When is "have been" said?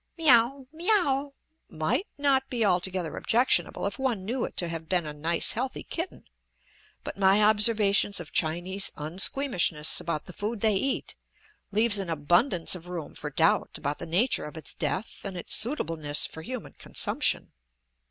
4.67-5.05